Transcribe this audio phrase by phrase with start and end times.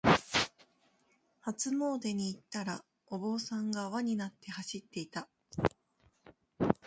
[1.41, 5.29] 初詣に行ったら、お坊さんが輪になって走っていた。